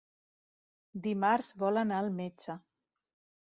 [1.09, 2.59] Dimarts vol anar al metge.